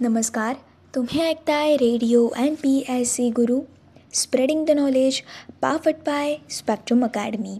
[0.00, 0.54] नमस्कार
[0.94, 3.60] तुम्ही ऐकताय radio M P S C Guru
[4.14, 5.20] spreading the knowledge
[5.60, 7.58] पाफट by spectrum academy.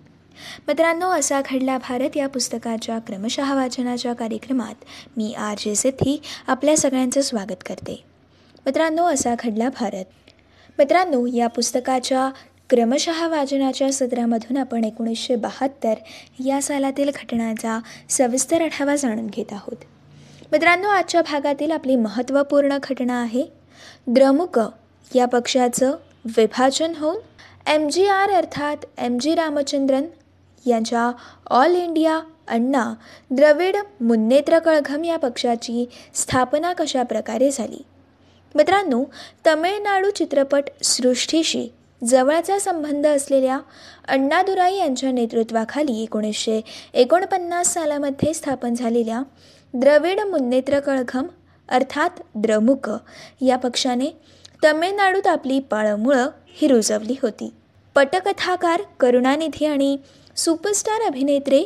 [0.69, 4.75] मित्रांनो असा घडला भारत या पुस्तकाच्या क्रमशः वाचनाच्या कार्यक्रमात.
[5.17, 8.03] मी आर जे सिद्धी आपल्या सगळ्यांचं स्वागत करते.
[8.67, 10.05] मित्रांनो असा घडला भारत.
[10.79, 12.31] मित्रांनो या पुस्तकाच्या
[12.71, 15.95] क्रमशः वाचनाच्या सत्रामधून आपण एकोणीसशे बहात्तर
[16.45, 17.79] या सालातील घटनांचा
[18.11, 19.85] सविस्तर आढावा जाणून घेत आहोत.
[20.53, 23.45] मित्रांनो आजच्या भागातील आपली महत्त्वपूर्ण घटना आहे
[24.07, 24.59] द्रमुक.
[25.15, 25.97] या पक्षाचं
[26.37, 27.17] विभाजन होऊन
[27.67, 30.05] एम जी आर अर्थात एम जी रामचंद्रन
[30.67, 31.11] यांच्या
[31.51, 32.85] ऑल इंडिया अण्णा
[33.31, 37.83] द्रविड मुन्नेत्र कळघम या पक्षाची स्थापना कशा प्रकारे झाली?
[38.55, 39.05] मित्रांनो
[39.47, 41.69] तमिळनाडू चित्रपट सृष्टीशी
[42.05, 43.59] जवळचा संबंध असलेल्या
[44.09, 46.61] अण्णादुराई यांच्या नेतृत्वाखाली एकोणीसशे
[46.95, 49.23] एकोणपन्नास सालामध्ये स्थापन झालेल्या
[49.75, 51.27] द्रविड मुन्नेत्र कळघम
[51.69, 52.91] अर्थात द्रमुक
[53.41, 54.07] या पक्षाने
[54.65, 57.53] तमिळनाडूत आपली पाळमुळं ही रुजवली होती.
[57.95, 59.97] पटकथाकार करुणानिधी आणि
[60.37, 61.65] सुपरस्टार अभिनेत्री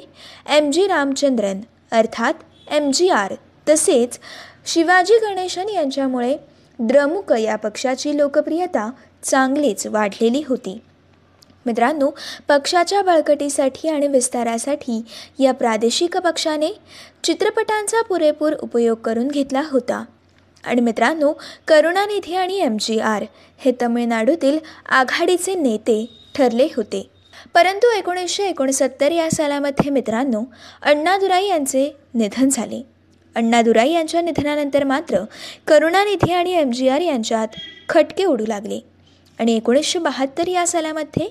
[0.56, 2.34] एम जी रामचंद्रन अर्थात
[2.72, 3.34] एम जी आर
[3.68, 4.18] तसेच
[4.66, 6.36] शिवाजी गणेशन यांच्यामुळे
[6.78, 8.90] द्रमुक या पक्षाची लोकप्रियता
[9.22, 10.80] चांगलीच वाढलेली होती.
[11.66, 12.10] मित्रांनो
[12.48, 15.02] पक्षाच्या बळकटीसाठी आणि विस्तारासाठी
[15.38, 16.68] या प्रादेशिक पक्षाने
[17.24, 20.04] चित्रपटांचा पुरेपूर उपयोग करून घेतला होता.
[20.64, 21.32] आणि मित्रांनो
[21.68, 23.24] करुणानिधी आणि एम जी आर
[23.58, 27.10] हे तमिळनाडूतील आघाडीचे नेते ठरले होते.
[27.54, 30.42] परंतु एकोणीसशे एकोणसत्तर या सालामध्ये मित्रांनो
[30.82, 32.82] अण्णादुराई यांचे निधन झाले.
[33.34, 35.18] अण्णादुराई यांच्या निधनानंतर मात्र
[35.66, 37.48] करुणानिधी आणि एम जी आर यांच्यात
[37.88, 38.80] खटके उडू लागले.
[39.38, 41.28] आणि एकोणीसशे बहात्तर या सालामध्ये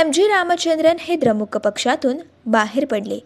[0.00, 3.18] एम जी रामचंद्रन हे द्रमुक पक्षातून बाहेर पडले.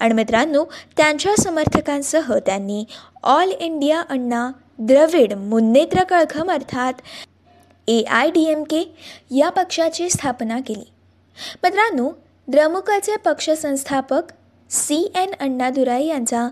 [0.00, 0.64] आणि मित्रांनो
[0.96, 2.84] त्यांच्या समर्थकांसह त्यांनी
[3.22, 6.92] ऑल इंडिया अण्णा द्रविड मुन्नेत्र कळघम अर्थात
[7.88, 8.94] A I D M K
[9.30, 10.90] या पक्षाची स्थापना केली.
[11.62, 12.10] मित्रांनो
[12.48, 14.22] द्रमुकाचे पक्षसंस्थापक
[14.70, 16.48] सी एन अण्णादुराई यांचा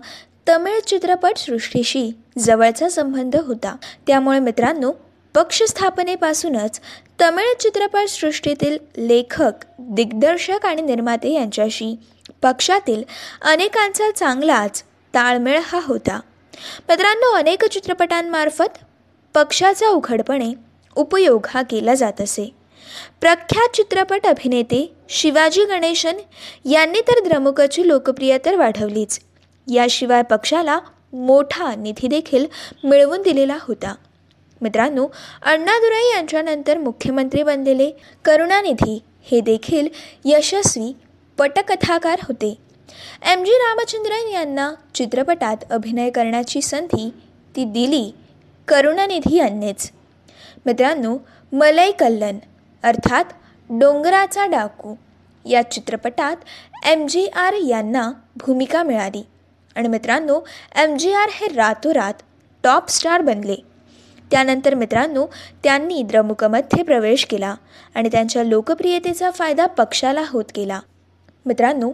[0.49, 3.75] तमिळ चित्रपटसृष्टीशी जवळचा संबंध होता.
[4.07, 4.91] त्यामुळे मित्रांनो
[5.35, 6.79] पक्षस्थापनेपासूनच
[7.21, 11.95] तमिळ चित्रपटसृष्टीतील लेखक दिग्दर्शक आणि निर्माते यांच्याशी
[12.41, 13.03] पक्षातील
[13.41, 14.83] अनेकांचा चांगलाच
[15.13, 16.19] ताळमेळ हा होता.
[16.89, 18.77] मित्रांनो अनेक चित्रपटांमार्फत
[19.33, 20.53] पक्षाचा उघडपणे
[20.95, 22.49] उपयोग हा केला जात असे.
[23.21, 26.17] प्रख्यात चित्रपट अभिनेते शिवाजी गणेशन
[26.65, 29.19] यांनी तर द्रमुकची लोकप्रियता वाढवलीच.
[29.73, 30.79] याशिवाय पक्षाला
[31.13, 32.45] मोठा निधी देखील
[32.83, 33.95] मिळवून दिलेला होता.
[34.63, 35.07] मित्रांनो
[35.41, 37.91] अण्णादुराई यांच्यानंतर मुख्यमंत्री बनलेले
[38.25, 38.99] करुणानिधी
[39.31, 39.87] हे देखील
[40.25, 40.95] यशस्वी
[41.37, 42.57] पटकथाकार होते.
[43.31, 43.43] एम.
[43.43, 43.51] जी.
[43.51, 47.09] रामचंद्रन यांना चित्रपटात अभिनय करण्याची संधी
[47.55, 48.13] ती दिली
[48.67, 49.91] करुणानिधी यांनीच.
[50.65, 51.17] मित्रांनो
[51.51, 52.37] मलई कल्लन
[52.83, 53.25] अर्थात
[53.69, 54.95] डोंगराचा डाकू
[55.45, 56.35] या चित्रपटात
[56.85, 57.07] एम.
[57.07, 57.27] जी.
[57.27, 57.53] आर.
[57.53, 59.23] यांना भूमिका मिळाली.
[59.75, 60.39] आणि मित्रांनो
[60.75, 60.97] एम.
[60.97, 61.13] जी.
[61.13, 61.29] आर.
[61.31, 62.13] हे रातोरात
[62.63, 63.72] टॉप स्टार बनले.
[64.33, 65.25] त्यानंतर मित्रांनो
[65.63, 67.55] त्यांनी द्रमुकमध्ये प्रवेश केला
[67.95, 70.79] आणि त्यांच्या लोकप्रियतेचा फायदा पक्षाला होत गेला.
[71.45, 71.91] मित्रांनो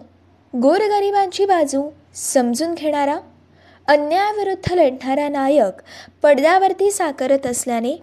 [0.53, 3.17] गोरगरिबांची बाजू समजून घेणारा
[3.87, 5.81] अन्यायाविरुद्ध लढणारा नायक
[6.21, 7.95] पडद्यावरती साकारत असल्याने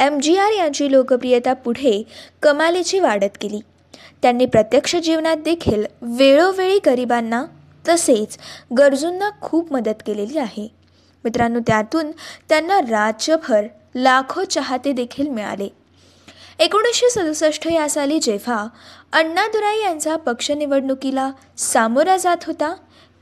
[0.00, 2.02] एम जी आर यांची लोकप्रियता पुढे
[2.42, 3.60] कमालीची वाढत गेली.
[4.22, 7.44] त्यांनी प्रत्यक्ष जीवनात देखील वेळोवेळी गरिबांना
[7.88, 8.38] तसेच
[8.78, 10.68] गरजूंना खूप मदत केलेली आहे.
[11.24, 12.10] मित्रांनो त्यातून
[12.48, 15.68] त्यांना राज्यभर लाखो चाहते देखील मिळाले.
[16.58, 18.66] एकोणीसशे सदुसष्ट या साली जेव्हा
[19.12, 22.74] अण्णादुराई यांचा पक्ष निवडणुकीला सामोरा जात होता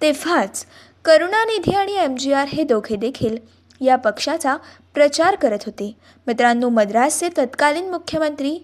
[0.02, 0.66] तेव्हाच
[1.04, 3.36] करुणानिधी आणि एम जी आर हे दोघे देखील
[3.80, 4.56] या पक्षाचा
[4.94, 5.96] प्रचार करत होते.
[6.26, 8.54] मित्रांनो मद्रासचे तत्कालीन मुख्यमंत्री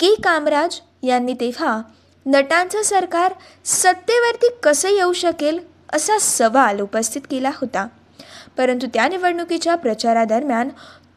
[0.00, 1.82] के कामराज यांनी तेव्हा
[2.26, 5.58] नटांचं सरकार सत्तेवरती कसं येऊ शकेल
[5.92, 7.86] असा सवाल उपस्थित केला होता.
[8.56, 10.68] परंतु त्या निवडणुकीच्या प्रचारादरम्यान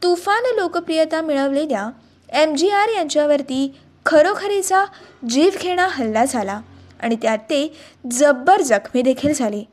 [0.04, 1.90] तुफान लोकप्रियता मिळवलेल्या
[2.30, 4.84] एम जी आर यांच्यावरती खरोखरीचा
[5.30, 6.60] जीवघेणा हल्ला झाला
[7.00, 7.78] आणि त्यात ते
[8.12, 9.64] जब्बर जखमी देखील झाले.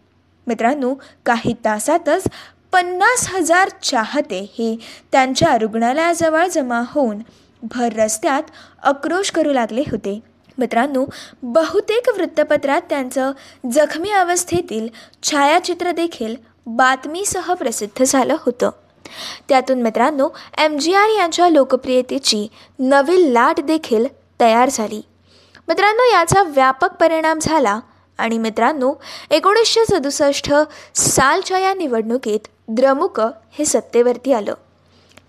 [0.46, 0.94] मित्रांनो
[1.26, 2.24] काही तासातच
[2.72, 4.76] पन्नास हजार चाहते हे
[5.12, 7.18] त्यांच्या रुग्णालयाजवळ जमा होऊन
[7.62, 8.42] भर रस्त्यात
[8.82, 10.20] आक्रोश करू लागले होते.
[10.58, 11.04] मित्रांनो
[11.42, 13.32] बहुतेक वृत्तपत्रात त्यांचं
[13.72, 14.88] जखमी अवस्थेतील
[15.22, 16.36] छायाचित्र देखील
[16.66, 18.70] बातमीसह प्रसिद्ध झालं होतं.
[19.48, 20.28] त्यातून मित्रांनो
[20.58, 22.46] एम जी आर यांच्या लोकप्रियतेची
[22.78, 24.06] नवी लाट देखील
[24.40, 25.02] तयार झाली.
[25.68, 27.80] मित्रांनो याचा व्यापक परिणाम झाला
[28.18, 28.92] आणि मित्रांनो
[29.30, 30.52] एकोणीसशे सदुसष्ट
[30.94, 34.54] सालच्या या निवडणुकीत द्रमुक हे सत्तेवरती आलं.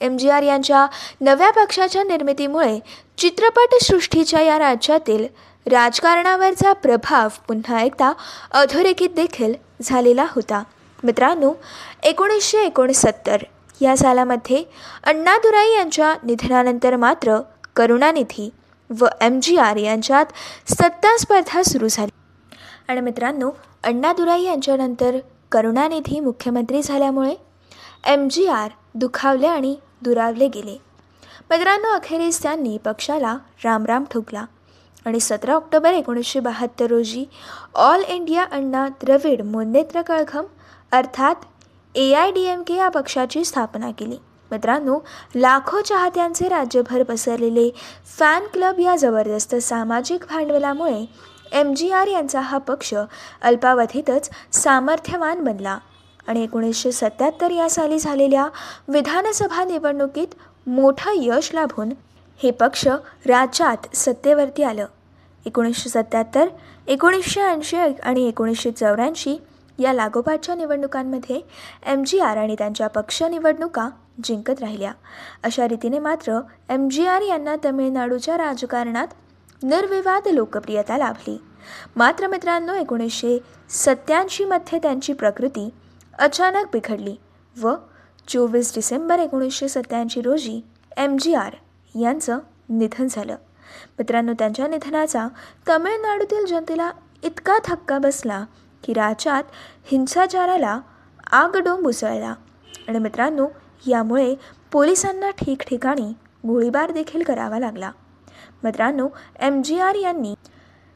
[0.01, 0.87] एम जी आर यांच्या
[1.21, 2.79] नव्या पक्षाच्या निर्मितीमुळे
[3.17, 5.25] चित्रपटसृष्टीच्या या राज्यातील
[5.71, 8.11] राजकारणावरचा प्रभाव पुन्हा एकदा
[8.51, 10.63] अधोरेखित देखील झालेला होता.
[11.03, 11.53] मित्रांनो
[12.03, 13.37] एकोणीसशे एकोणसत्तर
[13.81, 14.63] या सालामध्ये
[15.03, 17.37] अण्णादुराई यांच्या निधनानंतर मात्र
[17.75, 18.49] करुणानिधी
[18.89, 20.25] व एम जी आर यांच्यात
[20.67, 22.11] सत्ता स्पर्धा सुरू झाली.
[22.87, 23.49] आणि मित्रांनो
[23.83, 25.17] अण्णादुराई यांच्यानंतर
[25.51, 27.35] करुणानिधी मुख्यमंत्री झाल्यामुळे
[28.07, 30.77] एम जी आर दुखावले आणि दुरावले गेले.
[31.49, 34.45] मित्रांनो अखेरीस त्यांनी पक्षाला रामराम ठोकला
[35.05, 37.25] आणि सतरा ऑक्टोबर एकोणीसशे बहात्तर रोजी
[37.75, 40.45] ऑल इंडिया अण्णा द्रविड मुन्नेत्र कळघम
[40.91, 41.35] अर्थात
[41.95, 44.17] A I D M K या पक्षाची स्थापना केली.
[44.51, 44.97] मित्रांनो
[45.35, 47.69] लाखो चाहत्यांचे राज्यभर पसरलेले
[48.17, 51.05] फॅन क्लब या जबरदस्त सामाजिक भांडवलामुळे
[51.51, 52.93] एम जी आर यांचा हा पक्ष
[53.41, 55.77] अल्पावधीतच सामर्थ्यवान बनला
[56.27, 58.47] आणि एकोणीसशे सत्याहत्तर या साली झालेल्या
[58.87, 60.35] विधानसभा निवडणुकीत
[60.67, 61.89] मोठं यश लाभून
[62.43, 62.87] हे पक्ष
[63.25, 64.85] राज्यात सत्तेवरती आलं.
[65.45, 66.47] एकोणीसशे सत्याहत्तर
[66.87, 69.37] एकोणीसशे ऐंशी आणि एकोणीसशे चौऱ्याऐंशी
[69.79, 71.39] या लागोपाठच्या निवडणुकांमध्ये
[71.85, 73.89] एम जी आर आणि त्यांच्या पक्ष निवडणुका
[74.23, 74.91] जिंकत राहिल्या.
[75.43, 76.39] अशा रीतीने मात्र
[76.69, 79.07] एम जी आर यांना तमिळनाडूच्या राजकारणात
[79.63, 81.37] निर्विवाद लोकप्रियता लाभली.
[81.95, 83.37] मात्र मित्रांनो एकोणीसशे
[83.69, 85.69] सत्याऐंशीमध्ये त्यांची प्रकृती
[86.19, 87.15] अचानक बिघडली
[87.61, 87.73] व
[88.27, 90.61] चोवीस डिसेंबर एकोणीसशे सत्याऐंशी रोजी
[90.97, 91.55] एम जी आर
[91.95, 92.39] यांचं
[92.69, 93.35] निधन झालं.
[93.99, 95.27] मित्रांनो त्यांच्या निधनाचा
[95.69, 96.91] तमिळनाडूतील जनतेला
[97.23, 98.43] इतका धक्का बसला
[98.83, 99.43] की राज्यात
[99.91, 100.79] हिंसाचाराला
[101.31, 102.33] आगडोंब उसळला
[102.87, 103.47] आणि मित्रांनो
[103.87, 104.33] यामुळे
[104.71, 106.11] पोलिसांना ठिकठिकाणी
[106.47, 107.91] गोळीबार देखील करावा लागला.
[108.63, 109.07] मित्रांनो
[109.39, 110.33] एम जी आर यांनी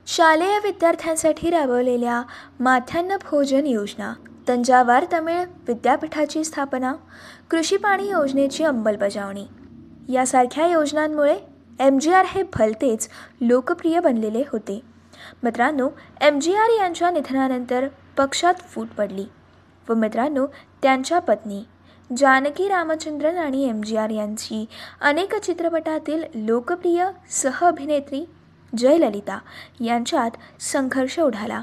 [0.08, 2.22] शालेय विद्यार्थ्यांसाठी राबवलेल्या
[2.60, 4.14] माथ्यान्न भोजन योजना
[4.48, 6.94] तंजावर तमिळ विद्यापीठाची स्थापना
[7.52, 9.46] कृषी पाणी योजनेची अंमलबजावणी
[10.14, 11.38] यासारख्या योजनांमुळे
[11.80, 13.10] एम जी आर हे भलतेच
[13.42, 14.80] लोकप्रिय बनलेले होते.
[15.44, 15.90] मित्रांनो
[16.22, 19.26] एम जी आर यांच्या निधनानंतर पक्षात फूट पडली
[19.90, 20.46] व मित्रांनो
[20.82, 21.64] त्यांच्या पत्नी
[22.18, 24.66] जानकी रामचंद्रन आणि एम जी आर यांची
[25.02, 28.26] अनेक चित्रपटातील लोकप्रिय सहअभिनेत्री
[28.78, 29.40] जयललिता
[29.80, 30.32] यांच्यात
[30.62, 31.62] संघर्ष उडाला.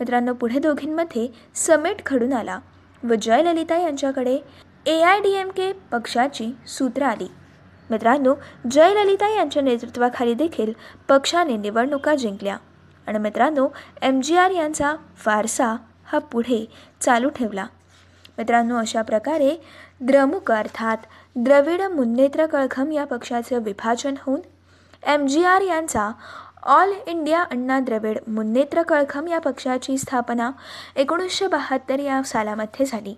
[0.00, 2.58] मित्रांनो पुढे दोघींमध्ये समेट घडून आला
[3.02, 4.38] व जयललिता यांच्याकडे
[4.86, 7.28] A I D M K पक्षाची सूत्र आली.
[7.90, 8.34] मित्रांनो
[8.70, 10.72] जयललिता यांच्या नेतृत्वाखाली देखील
[11.08, 12.56] पक्षाने निवडणुका जिंकल्या.
[13.06, 13.68] आणि मित्रांनो
[14.02, 14.94] एम जी आर यांचा
[15.26, 16.64] वारसा हा पुढे
[17.00, 17.66] चालू ठेवला.
[18.38, 19.56] मित्रांनो अशा प्रकारे
[20.00, 20.98] द्रमुक अर्थात
[21.36, 24.40] द्रविड मुन्नेत्र कळखम या पक्षाचं विभाजन होऊन
[25.06, 26.10] एम जी आर यांचा
[26.62, 30.50] ऑल इंडिया अण्णा द्रविड मुन्नेत्र कळखम या पक्षाची स्थापना
[30.96, 33.14] एकोणीसशे बहात्तर या सालामध्ये झाली.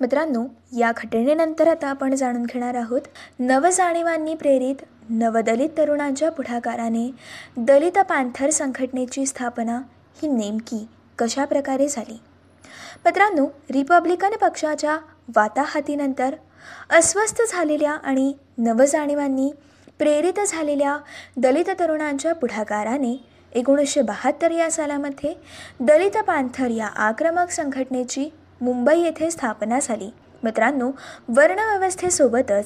[0.00, 0.44] मित्रांनो
[0.78, 3.00] या घटनेनंतर आता आपण जाणून घेणार आहोत
[3.38, 7.10] नवजाणीवांनी प्रेरित नवदलित तरुणांच्या पुढाकाराने
[7.56, 9.80] दलित पॅन्थर संघटनेची स्थापना
[10.22, 12.20] ही नेमकी कशा प्रकारे झाली?
[13.04, 14.98] मित्रांनो रिपब्लिकन पक्षाच्या
[15.36, 16.34] वाताहातीनंतर
[16.90, 19.52] अस्वस्थ झालेल्या आणि नवजाणीवांनी
[19.98, 20.98] प्रेरित झालेल्या
[21.36, 25.34] दलित तरुणांच्या पुढाकाराने एकोणीसशे बहात्तर या सालामध्ये
[25.80, 30.10] दलित पॅन्थर या आक्रमक संघटनेची मुंबई येथे स्थापना झाली.
[30.42, 30.90] मित्रांनो
[31.28, 32.64] वर्णव्यवस्थेसोबतच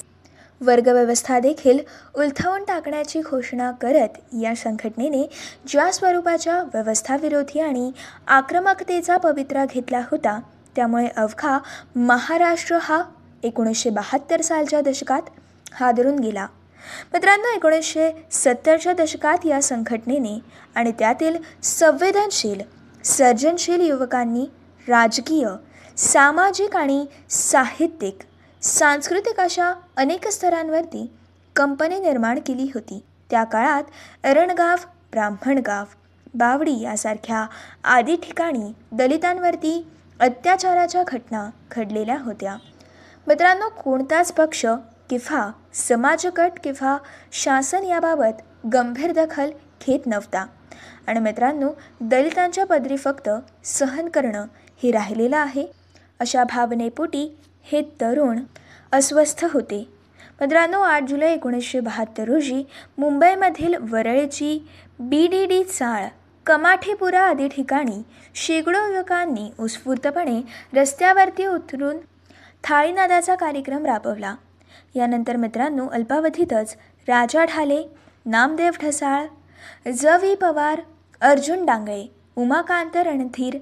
[0.60, 1.78] वर्गव्यवस्था देखील
[2.14, 5.28] उलथवून टाकण्याची घोषणा करत या संघटनेने
[5.68, 7.90] ज्या स्वरूपाच्या व्यवस्थाविरोधी आणि
[8.26, 10.40] आक्रमकतेचा पवित्रा घेतला होता
[10.76, 11.58] त्यामुळे अवघा
[11.96, 13.02] महाराष्ट्र हा
[13.42, 15.22] एकोणीसशे बहात्तर सालच्या दशकात
[15.72, 16.46] हादरून गेला.
[17.12, 20.38] मित्रांनो एकोणीसशे सत्तरच्या दशकात या संघटनेने
[20.74, 22.60] आणि त्यातील संवेदनशील
[23.04, 24.46] सर्जनशील युवकांनी
[24.88, 25.48] राजकीय
[25.96, 28.18] सामाजिक आणि साहित्यिक
[28.62, 31.10] सांस्कृतिक अशा अनेक स्तरांवरती
[31.56, 33.02] कंपनी निर्माण केली होती.
[33.30, 33.82] त्या काळात
[34.24, 34.76] अरणगाव
[35.10, 35.84] ब्राह्मणगाव
[36.34, 37.46] बावडी यासारख्या
[37.84, 39.86] आदी ठिकाणी दलितांवरती
[40.20, 42.56] अत्याचाराच्या घटना घडलेल्या होत्या.
[43.26, 44.66] मित्रांनो कोणताच पक्ष
[45.10, 46.96] किंवा समाजगट किंवा
[47.32, 49.50] शासन याबाबत गंभीर दखल
[49.86, 50.46] घेत नव्हता.
[51.06, 53.30] आणि मित्रांनो दलितांच्या पदरी फक्त
[53.64, 54.46] सहन करणं
[54.82, 55.66] हे राहिलेलं आहे.
[56.20, 57.38] अशा भावनेपोटी
[57.70, 58.38] हे तरुण
[58.92, 59.86] अस्वस्थ होते.
[60.40, 62.62] मित्रांनो आठ जुलै एकोणीसशे बहात्तर रोजी
[62.98, 64.58] मुंबईमधील वरळची
[65.00, 66.06] बी डी डी चाळ
[66.46, 68.02] कमाठेपुरा आदी ठिकाणी
[68.34, 70.40] शेकडो युवकांनी उत्स्फूर्तपणे
[70.74, 71.96] रस्त्यावरती उतरून
[72.64, 74.34] थाळीनादाचा कार्यक्रम राबवला.
[74.94, 76.76] यानंतर मित्रांनो अल्पावधीतच
[77.08, 77.82] राजा ढाले
[78.26, 79.26] नामदेव ढसाळ
[79.92, 80.80] ज व्ही पवार
[81.20, 82.04] अर्जुन डांगळे
[82.36, 83.58] उमाकांत रणधीर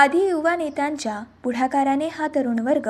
[0.00, 2.88] आदी युवा नेत्यांच्या पुढाकाराने हा तरुण वर्ग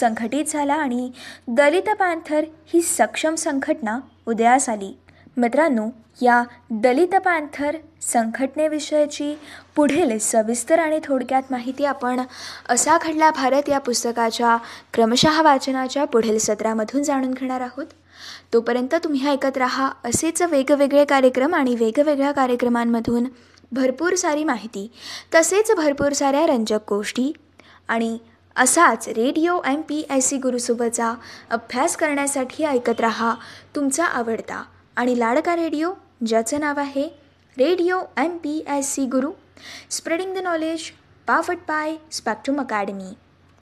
[0.00, 1.10] संघटित झाला आणि
[1.48, 2.44] दलित पॅन्थर
[2.74, 4.98] ही सक्षम संघटना उदयास आली.
[5.36, 5.86] मित्रांनो
[6.22, 9.34] या दलित पॅन्थर संघटनेविषयीची
[9.76, 12.20] पुढील सविस्तर आणि थोडक्यात माहिती आपण
[12.68, 14.56] असा घडला भारत या पुस्तकाच्या
[14.94, 17.86] क्रमशः वाचनाच्या पुढील सत्रामधून जाणून घेणार आहोत.
[18.52, 23.24] तोपर्यंत तुम्ही ऐकत राहा असेच वेगवेगळे कार्यक्रम आणि वेगवेगळ्या कार्यक्रमांमधून
[23.72, 24.90] भरपूर सारी माहिती.
[25.34, 27.32] तसेच भरपूर साऱ्या रंजक गोष्टी
[27.88, 28.18] आणि
[28.56, 31.14] असाच radio M P S C गुरुसोबतचा
[31.50, 33.34] अभ्यास करण्यासाठी ऐकत रहा.
[33.76, 34.62] तुमचा आवडता
[34.96, 35.92] आणि लाडका रेडिओ
[36.26, 37.08] ज्याचं नाव आहे
[37.58, 39.30] radio M P S C Guru.
[39.90, 40.82] Spreading the knowledge
[41.26, 43.12] पाफट by Spectrum academy.